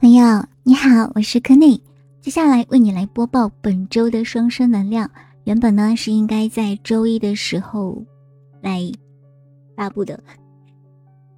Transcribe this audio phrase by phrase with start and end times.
[0.00, 1.78] 朋友你好，我是柯内，
[2.22, 5.10] 接下来为你来播报本周的双生能量。
[5.44, 8.02] 原本呢是应该在周一的时候
[8.62, 8.90] 来
[9.76, 10.18] 发布的，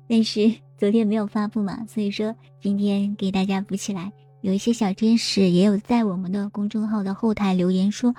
[0.08, 0.48] 但是
[0.78, 4.12] 昨天没有发布嘛，所以说今天给大家补起来。
[4.42, 8.14] 有一些小天使也有在我们的公众号的后台留言说：“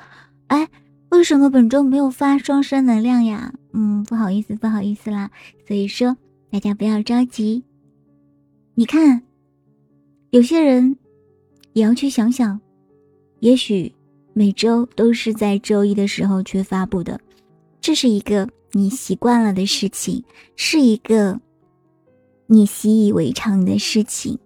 [0.48, 0.68] 哎，
[1.08, 5.32] 为什么本周没有发双生能量呀？”嗯，不好意思，不好意思啦。
[5.66, 6.18] 所以说
[6.52, 7.64] 大家不要着急，
[8.76, 9.24] 你看。
[10.34, 10.98] 有些人
[11.74, 12.60] 也要去想想，
[13.40, 13.94] 也许
[14.34, 17.22] 每周都是在周一的时候去发布的，
[17.80, 20.24] 这是一个你习惯了的事情，
[20.56, 21.40] 是一个
[22.48, 24.40] 你习以为常的事情。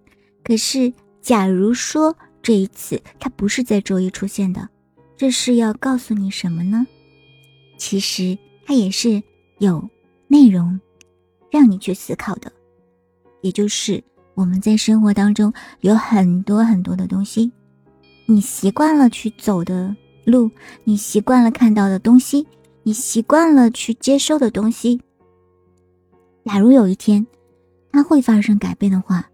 [0.43, 0.91] 可是，
[1.21, 4.67] 假如说这一次它不是在周一出现的，
[5.15, 6.85] 这是要告诉你什么呢？
[7.77, 9.23] 其实它也是
[9.59, 9.89] 有
[10.27, 10.77] 内容
[11.49, 12.51] 让你去思考的，
[13.39, 14.03] 也就是。
[14.37, 17.51] 我们在生活当中有很多很多的东西，
[18.27, 20.51] 你习惯了去走的路，
[20.83, 22.45] 你习惯了看到的东西，
[22.83, 25.01] 你习惯了去接收的东西。
[26.45, 27.25] 假如有一天
[27.91, 29.27] 它会发生改变的话，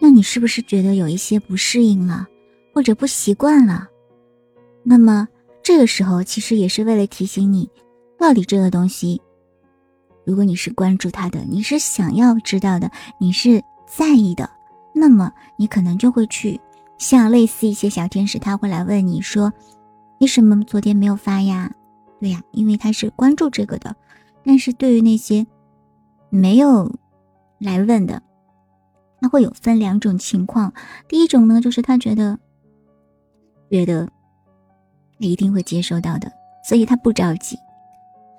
[0.00, 2.28] 那你是不是觉得有一些不适应了，
[2.72, 3.88] 或者不习惯了？
[4.84, 5.26] 那么
[5.64, 7.68] 这个时候其实也是为了提醒你，
[8.16, 9.20] 到底这个东西，
[10.24, 12.88] 如果你是关注它的，你是想要知道的，
[13.18, 13.60] 你是。
[13.96, 14.50] 在意的，
[14.92, 16.60] 那么你可能就会去
[16.98, 19.52] 像类似一些小天使，他会来问你说
[20.18, 21.72] ：“为什么昨天没有发呀？”
[22.18, 23.94] 对呀，因为他是关注这个的。
[24.44, 25.46] 但是对于那些
[26.28, 26.92] 没有
[27.60, 28.20] 来问的，
[29.20, 30.72] 他会有分两种情况。
[31.06, 32.36] 第一种呢，就是他觉得
[33.70, 36.32] 觉得他一定会接收到的，
[36.64, 37.56] 所以他不着急。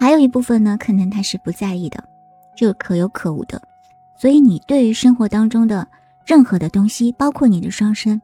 [0.02, 2.04] 还有一部分呢，可能他是不在意的，
[2.58, 3.62] 就可有可无的。
[4.18, 5.88] 所以，你对于生活当中的
[6.26, 8.22] 任何的东西，包括你的双生，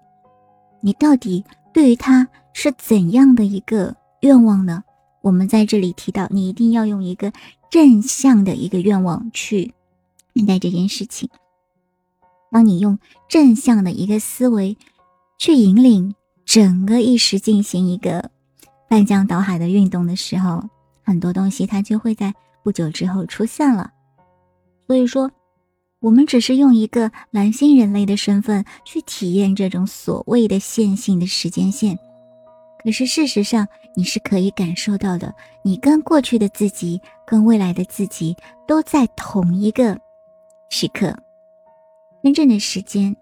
[0.80, 1.44] 你到底
[1.74, 4.84] 对于他是怎样的一个愿望呢？
[5.22, 7.32] 我们在这里提到，你一定要用一个
[7.70, 9.74] 正向的一个愿望去
[10.34, 11.30] 看待这件事情。
[12.50, 12.98] 当你用
[13.28, 14.78] 正向的一个思维
[15.38, 16.16] 去引领
[16.46, 18.32] 整个意识进行一个
[18.90, 20.64] 翻江倒海的运动的时候，
[21.04, 23.92] 很多东西它就会在不久之后出现了。
[24.88, 25.30] 所以说。
[26.02, 31.98] 我们只是用一个蓝星人类的身份去体验这种所谓的线性的时间线，
[32.84, 35.32] 可是事实上你是可以感受到的，
[35.64, 38.36] 你跟过去的自己、跟未来的自己
[38.68, 39.96] 都在同一个
[40.72, 41.16] 时刻，
[42.24, 43.16] 真正的时间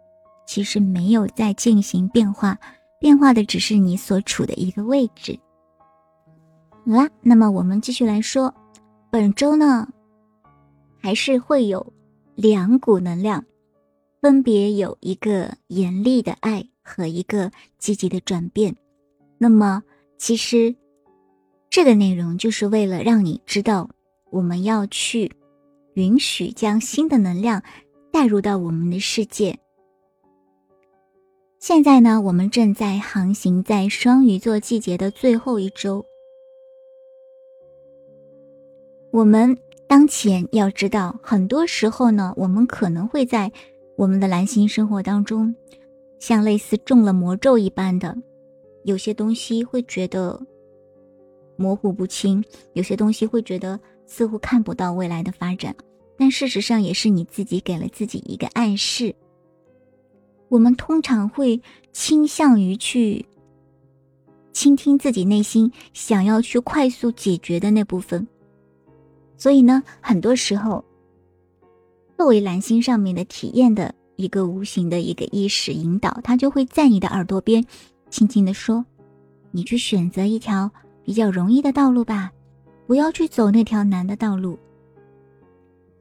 [0.46, 2.58] 其实没有在进行变化，
[2.98, 5.38] 变化的只是你所处的一个位置。
[6.86, 8.56] 好啦，那么我们继续来说，
[9.12, 9.86] 本周呢
[11.02, 11.92] 还是会有。
[12.42, 13.44] 两股能量，
[14.22, 18.74] 分别有一个严厉的爱和一个积极的转变。
[19.38, 19.84] 那么，
[20.18, 20.74] 其实
[21.70, 23.90] 这个内容就是为了让你知道，
[24.32, 25.30] 我们要去
[25.96, 27.62] 允许将新的能量
[28.10, 29.60] 带入到我们的世界。
[31.60, 36.06] 现在呢，我们正在航行在双鱼座季节的最后一周，
[39.12, 39.58] 我们。
[39.90, 43.52] 当前要知道，很多时候呢，我们可能会在
[43.98, 45.56] 我们的蓝星生活当中，
[46.20, 48.16] 像类似中了魔咒一般的，
[48.84, 50.40] 有些东西会觉得
[51.58, 55.76] 模糊不清，有些东西会觉得似乎看不到未来的发展，
[56.20, 59.16] 但事实上也是你自己给了自己一个暗示。
[60.50, 61.60] 我们通常会
[61.92, 63.26] 倾向于去
[64.54, 68.28] 倾听自己内心想要去快速解决的那部分。
[69.40, 70.84] 所以呢，很多时候，
[72.18, 77.66] 作为蓝星上面的体验的一个无形的一个意识引导，它就会在你的耳朵边，
[78.10, 78.86] 轻轻的说
[79.52, 80.70] ：“你去选择一条
[81.06, 82.30] 比较容易的道路吧，
[82.86, 84.60] 不要去走那条难的道路。”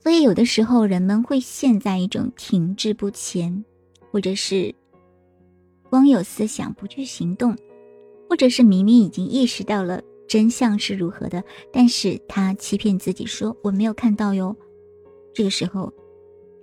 [0.02, 3.64] 所以有的时候，人们会陷在一种停滞不前，
[4.10, 4.74] 或者是
[5.88, 7.56] 光有思想不去行动，
[8.28, 10.02] 或者是明明已经意识到了。
[10.28, 11.42] 真相是如何的？
[11.72, 14.54] 但是他欺骗自己说我没有看到哟。
[15.32, 15.92] 这个时候，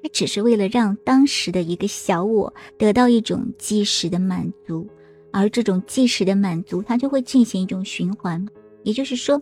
[0.03, 4.87] 他只是为了让当时的一个小我得到一种即时的满足，
[5.31, 8.45] 而这种即时的满足，它就会进行一种循环。
[8.83, 9.41] 也就是说，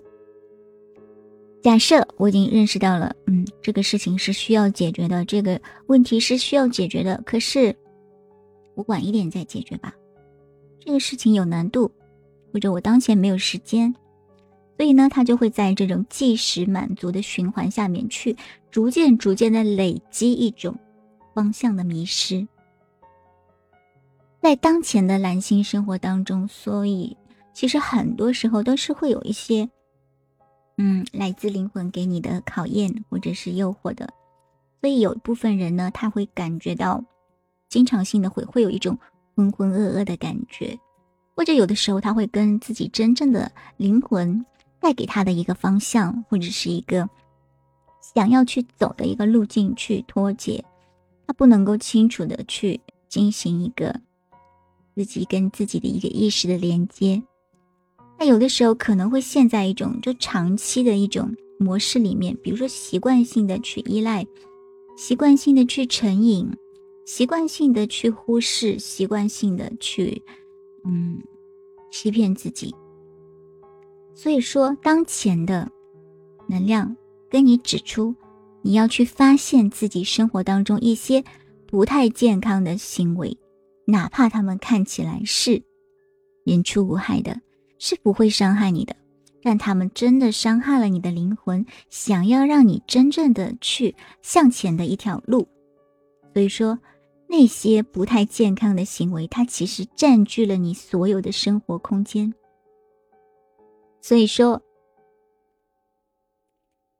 [1.61, 7.75] 假设我已经认识到了，嗯，这个事情是需要解决的，这个问题是需要解决的，可是
[8.75, 9.93] 我晚一点再解决吧。
[10.79, 11.91] 这个事情有难度，
[12.53, 13.93] 或者我当前没有时间。
[14.77, 18.35] 所以呢，他就会在这种即时满足的循环下面去
[18.71, 20.75] 逐渐、逐渐的累积一种
[21.33, 22.47] 方向的迷失。
[24.41, 27.15] 在当前的蓝星生活当中，所以
[27.53, 29.69] 其实很多时候都是会有一些，
[30.77, 34.11] 嗯，来自灵魂给你的考验或者是诱惑的。
[34.81, 37.01] 所以有一部分人呢，他会感觉到，
[37.69, 38.97] 经常性的会会有一种
[39.35, 40.77] 浑浑噩噩的感觉，
[41.37, 44.45] 或者有的时候他会跟自己真正的灵魂
[44.83, 47.09] 带给他的一个方向，或者是一个
[48.13, 50.61] 想要去走的一个路径去脱节，
[51.25, 53.97] 他不能够清楚的去进行一个
[54.93, 57.23] 自己跟自己的一个意识的连接，
[58.19, 64.27] 那有的时候可能会陷在一种就长期的一种模式里面，比如说习惯性的去依赖。
[64.95, 66.47] 习惯性的去成瘾，
[67.07, 70.21] 习惯性的去忽视，习惯性的去，
[70.85, 71.19] 嗯，
[71.89, 72.75] 欺骗自己。
[74.15, 75.69] 所以说，当前的
[76.47, 76.95] 能量
[77.29, 78.15] 跟你指出，
[78.61, 81.23] 你要去发现自己生活当中一些
[81.65, 83.37] 不太健康的行为，
[83.85, 85.63] 哪怕他们看起来是
[86.45, 87.41] 人畜无害的，
[87.79, 88.95] 是不会伤害你的。
[89.41, 95.47] 但他们真的伤害了你的灵魂，想要让你真正的去向前的一条路。
[96.33, 96.79] 所以说，
[97.27, 102.33] 那些不太健康的行为，它其实占据了你所有的生活空间。
[104.03, 104.61] 所以说，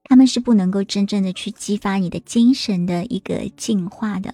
[0.05, 4.33] 他们是不能够真正的去激发你的精神的一个进化的，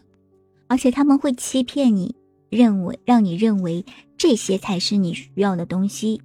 [0.68, 2.16] 而且他们会欺骗你，
[2.52, 3.84] 认为让你认为
[4.16, 6.22] 这些才是你需要的东西。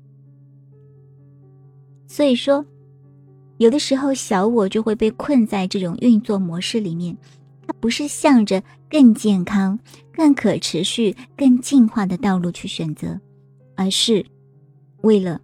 [2.06, 2.66] 所以说，
[3.56, 7.16] 有的时候小我就会被困在这种运作模式里面，
[7.66, 9.78] 它不是向着更健康、
[10.12, 13.18] 更可持续、更进化的道路去选择，
[13.76, 14.26] 而是
[15.00, 15.40] 为了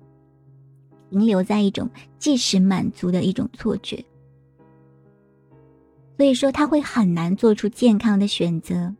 [1.10, 4.02] 停留在一种即时满足的一种错觉。
[6.16, 8.94] 所以说，他会很难做出健康的选择。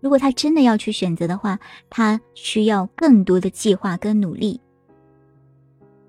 [0.00, 1.58] 如果他真的要去选择的话，
[1.90, 4.60] 他需要更多的计划跟努力。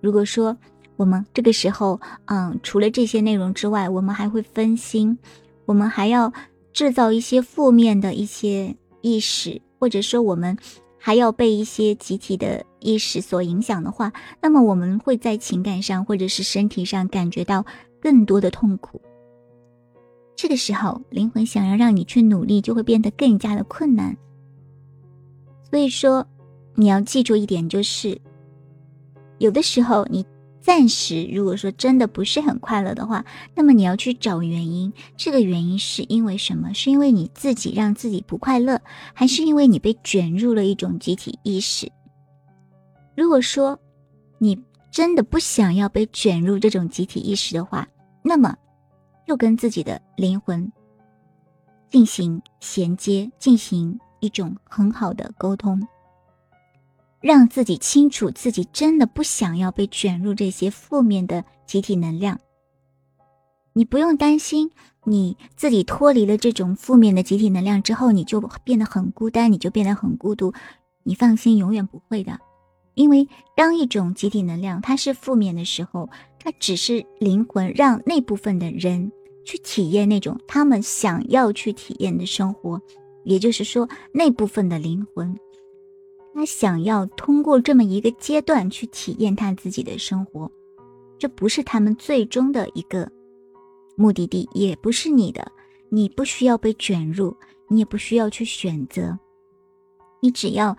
[0.02, 0.56] 如果说
[0.96, 5.18] 我们这个时候，嗯，除了这些内容之外，我们还会分心，
[5.66, 6.32] 我们还要
[6.72, 10.56] 制造一些负面的一些意识，或者说我们
[11.00, 14.12] 还要被一些集体的意识所影响的话，
[14.42, 17.66] 那么我们会在情感上或者是身体上感觉到
[18.02, 19.02] 更多的痛苦。
[20.36, 24.16] 这个时候，灵魂想要让你去努力，就会变得更加的困难。
[25.70, 26.26] 所以说，
[26.76, 28.20] 你要记住一点就是。
[29.38, 30.26] 有的时候，你
[30.62, 33.24] 暂时如果说真的不是很快乐的话，
[33.56, 34.92] 那么你要去找原因。
[35.16, 36.74] 这个原因是因为什么？
[36.74, 38.82] 是因为你自己让自己不快乐，
[39.14, 41.92] 还是因为你被卷入了一种集体意识？
[43.20, 43.78] 如果说
[44.38, 47.86] 你真的不想要被卷入这种集体意识的话，
[48.22, 48.56] 那么
[49.28, 50.72] 就跟自己的灵魂
[51.90, 55.86] 进行衔接，进行一种很好的沟通。
[57.20, 62.40] 让自己清楚，自己真的不想要被卷入这些负面的集体能量。
[63.74, 64.72] 你不用担心，
[65.04, 70.54] 你自己脱离了这种负面的集体能量之后，你就变得很孤单，你就变得很孤独。
[71.04, 72.40] 你放心，永远不会的。
[72.96, 76.10] 因为当一种集体能量它是负面的时候，
[76.40, 79.12] 它只是灵魂让那部分的人
[79.46, 82.82] 去体验那种他们想要去体验的生活，
[83.24, 85.36] 也就是说，那部分的灵魂。
[86.34, 90.50] 他想要通过这么一个阶段去体验他自己的生活，
[91.18, 93.12] 这不是他们最终的一个
[93.98, 95.52] 目的地，也不是你的。
[95.90, 97.36] 你不需要被卷入，
[97.68, 99.18] 你也不需要去选择，
[100.22, 100.78] 你只要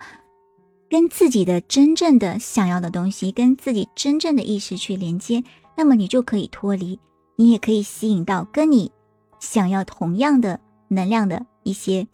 [0.91, 5.41] 跟自己的真正的想要的东西，跟自己真正的意识去连接，
[5.77, 6.99] 那么你就可以脱离，
[7.37, 8.91] 你也可以吸引到跟你
[9.39, 12.05] 想要同样的能量的一些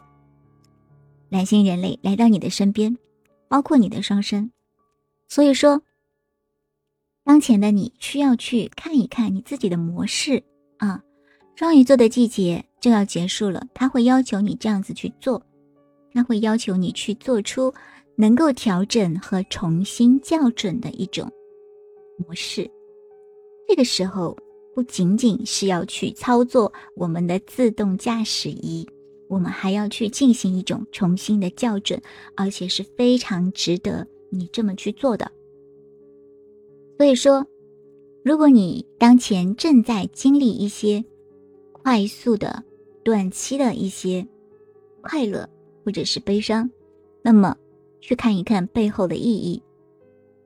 [1.29, 2.95] 蓝星人类来到你的身边。
[3.49, 4.51] 包括你的双生，
[5.29, 5.81] 所以说，
[7.23, 10.43] 当前的你需要去看一看你自己的模式
[10.79, 11.01] 啊。
[11.55, 15.41] 双鱼座的季节就要结束了，他会要求你这样子去做，
[16.13, 17.73] 他会要求你去做出
[18.17, 21.31] 能够调整和重新校准的一种
[22.17, 22.69] 模式。
[23.67, 24.35] 这个时候
[24.75, 28.85] 不仅仅是要去操作我们的自动驾驶仪。
[29.29, 32.01] 我们还要去进行一种重新的校准，
[32.33, 35.29] 而且是非常值得你这么去做的。
[36.97, 37.45] 所以说，
[38.23, 41.03] 如果你当前正在经历一些
[41.73, 42.63] 快速的、
[43.03, 44.25] 短期的一些
[45.01, 45.49] 快乐
[45.83, 46.69] 或者是悲伤，
[47.21, 47.53] 那么
[48.01, 49.61] 去看一看背后的意义。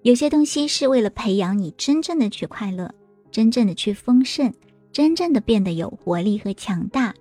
[0.02, 2.94] 有些东西是为了培养你真正的去快乐，
[3.32, 4.54] 真正的去丰盛，
[4.92, 7.14] 真正的变得有活力和强大。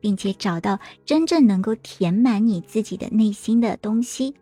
[0.00, 4.34] 并且找到真正能够填满你自己的内心的东西。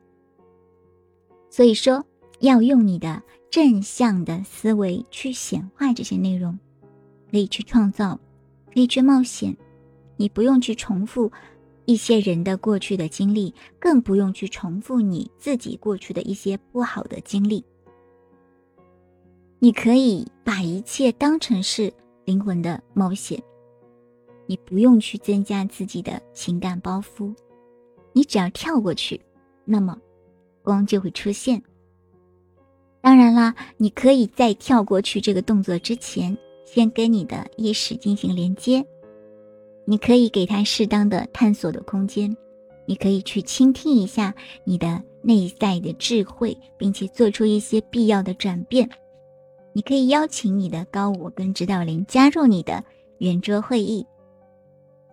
[1.51, 2.05] 所以说，
[2.41, 6.59] 要用你的正向的思维去显化这些内容，
[7.31, 8.21] 可以去创造，
[8.73, 9.57] 可以去冒险。
[10.19, 11.31] 你不用去重复
[11.87, 17.65] 一些人的过去的经历，更不用去重复你自己过去的一些不好的经历。
[19.59, 21.93] 你可以把一切当成是
[22.25, 23.43] 灵魂的冒险，
[24.47, 27.35] 你不用去增加自己的情感包袱，
[28.13, 29.21] 你只要跳过去，
[29.65, 29.97] 那么
[30.63, 31.63] 光就会出现。
[33.01, 38.85] 当然啦，你可以在跳过去这个动作之前，先跟你的意识进行连接，
[39.87, 42.37] 你可以给他适当的探索的空间，
[42.85, 48.89] 你可以去倾听一下你的内在的智慧，并且做出一些必要的转变。
[49.73, 52.83] 你可以邀请你的高我跟指导灵加入你的
[53.19, 54.05] 圆桌会议，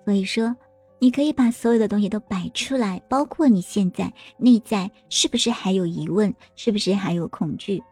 [0.03, 0.55] 所以说，
[0.99, 7.83] 你可以把所有的东西都摆出来，包括你现在内在是不是还有疑问，是不是还有恐惧。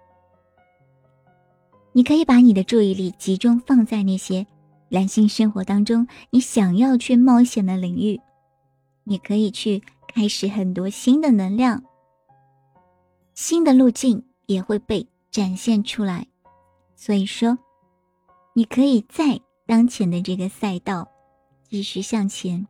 [1.94, 4.48] 你可以把你的注意力集中放在那些
[4.92, 8.20] 蓝星生活当中你想要去冒险的领域，
[9.06, 9.82] 你可以去
[10.14, 11.82] 开始很多新的能量，
[13.34, 16.28] 新的路径也会被展现出来。
[16.94, 17.58] 所以说，
[18.54, 21.08] 你可以在当前的这个赛道
[21.70, 22.68] 继续向前，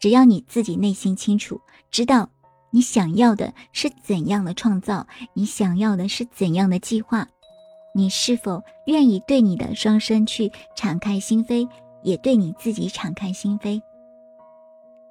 [0.00, 2.28] 只要你自己内心清楚，知道
[2.72, 7.28] 你想要的是怎样的创造，你想要的是怎样的计划，
[7.92, 11.68] 你是否愿意对你的双生去敞开心扉，
[12.02, 13.82] 也对你自己敞开心扉？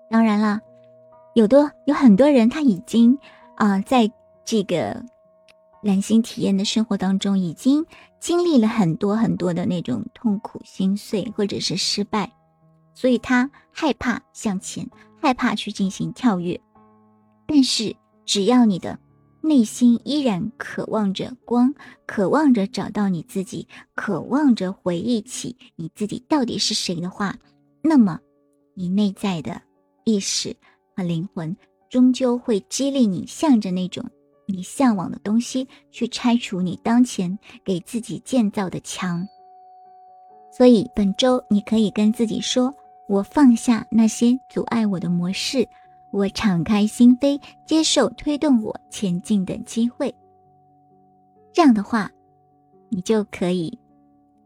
[0.10, 0.62] 当然了，
[1.34, 3.18] 有的有很多人他已经
[3.56, 4.12] 啊，在
[4.44, 5.04] 这个。
[5.82, 7.86] 蓝星体验的生活当中，已经
[8.20, 12.30] 经历了很多很多的那种痛苦、心碎或者是失败，
[12.94, 14.86] 所以他害怕向前，
[15.22, 16.60] 害怕去进行跳跃。
[17.48, 17.96] 但是，
[18.26, 19.00] 只要你的
[19.42, 21.74] 内心依然渴望着光，
[22.06, 27.38] 渴望着找到你自己，渴望着回忆起你自己到底是谁的话，
[27.82, 28.20] 那么
[28.74, 29.62] 你内在的
[30.04, 30.56] 意识
[30.96, 31.56] 和灵魂
[31.90, 34.04] 终究会激励你，向着那种。
[34.52, 39.28] 你向往的东西，去拆除你当前给自己建造的墙。
[40.52, 42.74] 所以本周你可以跟自己说
[43.08, 45.70] ：“我放下那些阻碍我的模式，
[46.12, 50.14] 我敞开心扉，接受推动我前进的机会。”
[51.54, 52.12] 这样的话，
[52.90, 53.78] 你就可以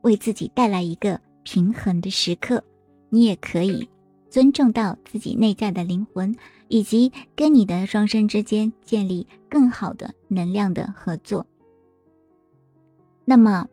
[0.02, 2.64] 为自己带来一个平衡的时刻。
[3.10, 3.88] 你也可以
[4.30, 6.36] 尊重到自己内在的灵魂。
[6.70, 11.46] 以及跟你的双生之间建立更好的能量的合作。
[13.26, 13.68] 那么，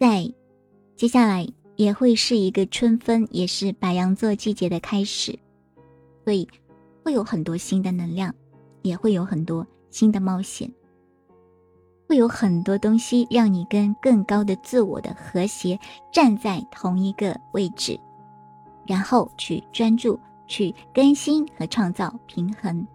[0.00, 0.32] 在
[0.96, 5.38] 接下来也会是一个春分，也是白羊座季节的开始，
[6.30, 6.46] 所以
[7.02, 8.32] 会有很多新的能量，
[8.82, 10.72] 也会有很多新的冒险，
[12.08, 15.76] 会有很多东西让你跟更高的自我的和谐
[16.12, 17.98] 站在同一个位置，
[18.86, 20.16] 然后去专注。
[20.46, 22.86] 去更新和创造平衡，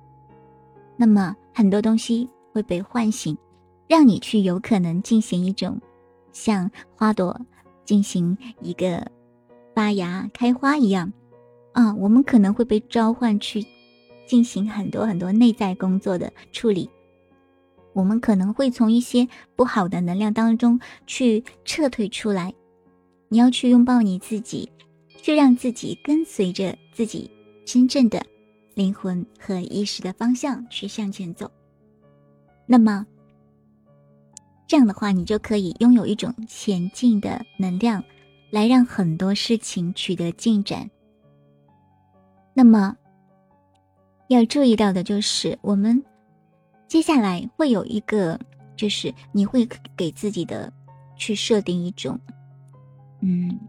[0.96, 3.38] 那么很多东西会被唤醒，
[3.88, 5.80] 让你去有可能进行一种
[6.34, 7.38] 像花朵
[7.84, 9.06] 进行一个
[9.74, 11.12] 发芽开花一样
[11.76, 13.66] 啊，我们可能会被召唤去
[14.26, 16.90] 进行很多很多内在工作的处理，
[17.92, 19.28] 我们可能会从一些
[19.58, 22.54] 不好的能量当中去撤退出来，
[23.28, 24.72] 你要去拥抱你自己，
[25.22, 27.30] 去让自己跟随着自己。
[27.66, 28.24] 真正的
[28.76, 31.52] 灵魂和意识的方向去向前走，
[32.68, 33.06] 那么
[34.68, 38.02] 这样的话，你就可以拥有一种前进的能量，
[38.52, 40.90] 来让很多事情取得进展。
[42.56, 42.96] 那么
[44.30, 46.04] 要注意到的就是，我们
[46.88, 48.40] 接下来会有一个，
[48.76, 50.74] 就是你会给自己的
[51.16, 52.20] 去设定一种，
[53.22, 53.60] 嗯，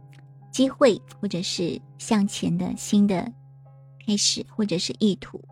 [0.51, 3.31] 机会或者是向前的新的。
[4.07, 5.43] 开始，或者是意图，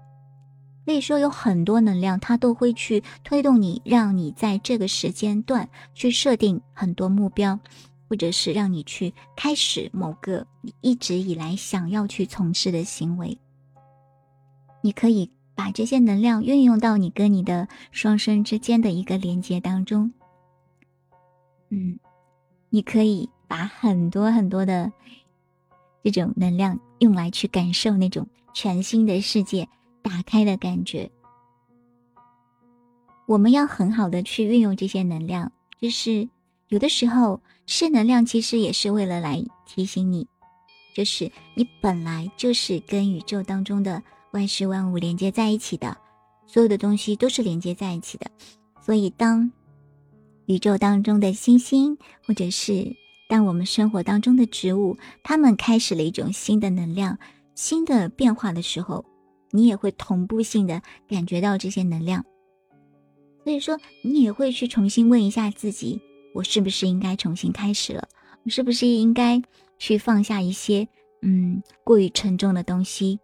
[0.86, 7.58] 可以说有很多能量，它都会去推动你，让你在这个时间段去设定很多目标，
[8.14, 13.36] 或者是让你去开始某个你一直以来想要去从事的行为。
[14.82, 20.12] 你可以把这些能量运用到你跟你的双生之间的一个连接当中。
[21.70, 21.98] 嗯，
[22.70, 24.92] 你可以把很多很多的
[26.04, 28.24] 这种能量用来去感受那种。
[28.52, 29.68] 全新的世界
[30.02, 31.10] 打开的感觉，
[33.26, 35.50] 我们要很好的去运用这些能量。
[35.80, 36.28] 就是
[36.68, 40.26] 有的时候，是能量其实也是为了来提醒你，
[40.94, 44.02] 就是你本来就是跟宇宙当中的
[44.32, 45.96] 万事万物连接在一起的，
[46.46, 48.30] 所有的东西都是连接在一起的。
[48.80, 49.50] 所以，当
[50.46, 52.94] 宇宙当中的星星，或者是
[53.30, 57.18] 当我们生活当中的植物，它们开始了一种新的能量、
[57.54, 59.06] 新的变化的时候，
[59.52, 62.22] 你也会同步性的感觉到这些能量。
[63.42, 66.00] 所以说，你也会去重新问一下自己：
[66.34, 68.08] 我是不是应该重新开始了？
[68.42, 69.40] 我是不是应该
[69.78, 70.88] 去放下一些
[71.22, 73.20] 嗯过于沉重的东西？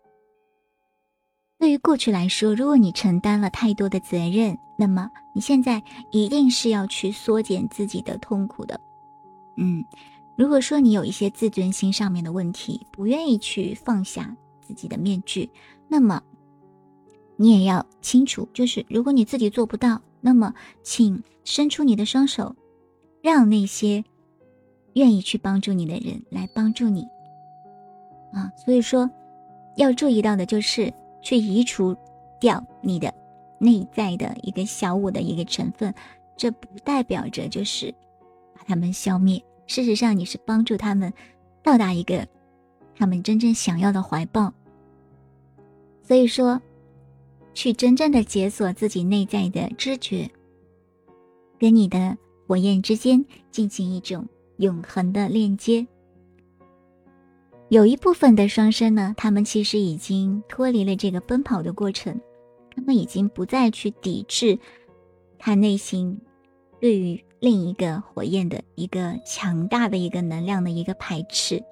[1.58, 8.80] 对于过去来说，如果你承担了太多的责任，那么你现在一定是要去缩减自己的痛苦的。
[9.58, 9.84] 嗯，
[10.38, 15.50] 如果说你有一些自尊心上面的问题，不愿意去放下自己的面具，
[15.88, 16.22] 那么
[17.36, 20.00] 你也要清楚，就是如果你自己做不到。
[20.22, 20.52] 那么，
[20.82, 22.54] 请伸出你的双手，
[23.22, 24.04] 让那些
[24.94, 27.08] 愿意去帮助你的人来帮助你。
[28.32, 29.10] 啊，所以说，
[29.76, 31.96] 要注意到的就是去移除
[32.40, 33.12] 掉你的
[33.58, 35.94] 内在的一个小我的一个成分，
[36.36, 37.94] 这不代表着就是
[38.54, 39.42] 把他们消灭。
[39.66, 41.12] 事实上，你是帮助他们
[41.62, 42.26] 到达一个
[42.96, 44.52] 他们真正想要的怀抱。
[46.02, 46.60] 所以说。
[47.52, 50.30] 去真正的解锁自己内在的知觉，
[51.58, 52.16] 跟你的
[52.50, 54.26] 火焰之间进行一种
[54.56, 55.86] 永恒的链接。
[57.68, 62.20] 有一部分的双生呢，他们其实已经脱离了这个奔跑的过程，
[62.74, 64.58] 他们已经不再去抵制
[65.38, 66.20] 他内心
[66.80, 71.62] 对于另一个火焰的一个强大的一个能量的一个排斥。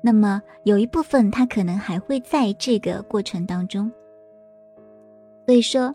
[0.00, 3.90] 那么有一部分他可能还会在这个过程当中。
[5.44, 5.92] 所以说，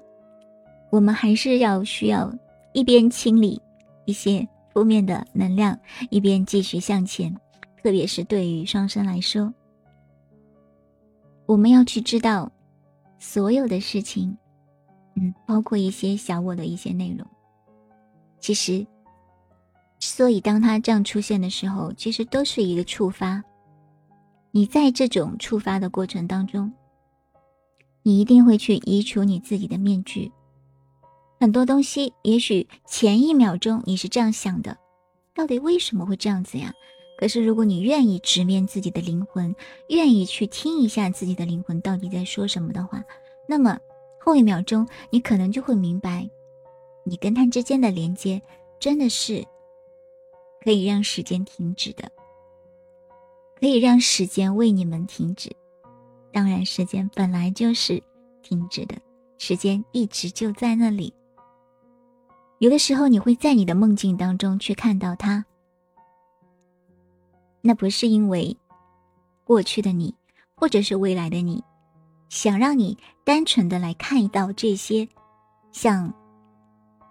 [0.90, 2.38] 我们还是要需要
[2.76, 3.62] 一边清理
[4.04, 5.80] 一些负面的能量，
[6.10, 7.34] 一边继续向前。
[7.82, 9.54] 特别是对于双生来说，
[11.46, 12.52] 我们要去知道
[13.18, 14.38] 所有的事情，
[15.16, 17.26] 嗯，包括一些小我的一些内容。
[18.42, 18.86] 其实，
[20.00, 23.42] 所以当他这样出现的时候，其实都是一个触发。
[24.52, 26.70] 你在这种触发的过程当中。
[28.04, 30.32] 你一定会去移除你自己的面具，
[31.40, 34.78] 很多东西，也许前一秒钟你是这样想的，
[35.34, 36.74] 到底为什么会这样子呀？
[37.18, 39.56] 可是如果你愿意直面自己的灵魂，
[39.90, 43.04] 愿意去听一下自己的灵魂到底在说什么的话，
[43.48, 43.78] 那么
[44.20, 46.30] 后一秒钟你可能就会明白，
[47.06, 48.42] 你跟他之间的连接
[48.80, 49.46] 真的是
[50.64, 52.12] 可以让时间停止的，
[53.60, 55.50] 可以让时间为你们停止。
[56.34, 58.02] 当然，时间本来就是
[58.42, 58.98] 停止的，
[59.38, 61.14] 时间一直就在那里。
[62.60, 65.44] 有的时候，你会在你的梦境当中去看到它，
[67.62, 68.56] 那不是因为
[69.44, 70.16] 过去的你，
[70.56, 71.64] 或者是未来的你，
[72.30, 75.08] 想让你单纯的来看到这些
[75.72, 76.14] 像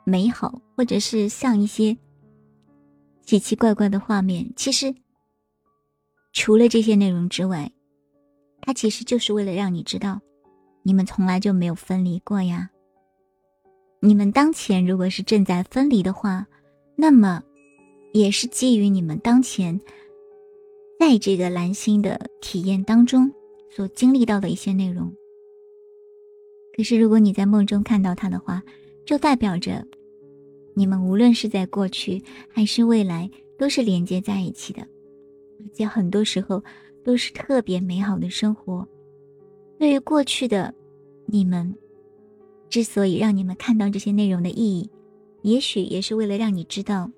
[0.05, 1.97] 美好，或者是像一些
[3.23, 4.51] 奇奇怪怪的画面。
[4.57, 4.95] 其实，
[6.33, 7.71] 除了这些内容之外，
[8.63, 10.21] 它其实就是为了让你知道，
[10.83, 12.71] 你们从来就没有分离过呀。
[14.05, 16.47] 你们当前如果是正在分离的话，
[16.95, 17.43] 那么
[18.13, 19.81] 也是基于你们当前
[20.99, 23.33] 在这个蓝星的体验当中
[23.71, 25.11] 所经历到的一些内容。
[26.77, 28.63] 可是如果你在梦中看到他的话，
[29.07, 29.87] 就代表着
[30.75, 36.63] 你们无论是在过去还是未来都是连接在一起的，而且很多时候。
[37.05, 38.89] 都是特别美好的生活。
[39.79, 40.75] 对于过去的
[41.27, 41.77] 你们，
[42.75, 44.91] 之所以让你们看到这些内容的意义，
[45.43, 47.09] 也许也是为了让你知道，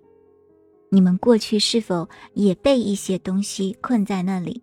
[0.91, 4.63] 你们过去是否也被一些东西困在那里。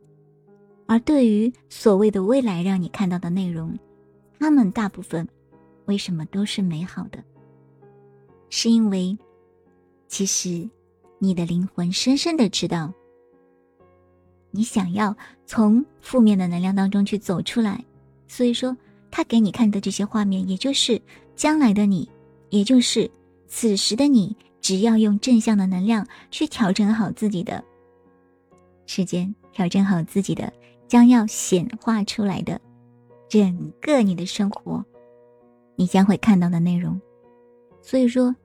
[0.85, 3.75] 而对于所谓的未来让你看到的内容，
[4.37, 5.27] 他们大部分
[5.85, 7.23] 为什么都是美好的？
[8.51, 9.17] 是因为，
[10.07, 10.69] 其实
[11.17, 12.93] 你的灵魂深深的知道。
[14.51, 17.83] 你想要从负面的能量当中去走出来，
[18.27, 18.77] 所以说
[19.15, 20.99] 他给你看的这些画面，也就是
[21.35, 22.09] 将来的你，
[22.49, 23.07] 也就是
[23.45, 27.63] 此时的你，只要用正向的能量去调整好自己的
[28.87, 30.51] 时间，调整好自己的
[30.87, 32.59] 将要显化出来的
[33.29, 34.83] 整个你的生活，
[35.75, 36.99] 你将会看到的内容。
[37.83, 38.35] 所以说，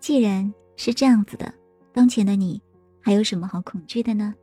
[0.00, 1.52] 既然是这样子的，
[1.92, 2.58] 当前的你
[3.02, 4.34] 还有什么好恐惧的呢？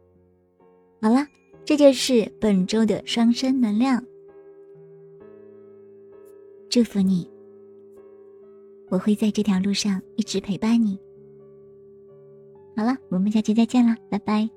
[1.02, 1.26] 好了，
[1.66, 4.04] 这就是本周的双生能量。
[6.78, 7.28] 祝福你，
[8.90, 10.96] 我会在这条路上一直陪伴你。
[12.76, 14.48] 好了，我们下期再见了，拜拜。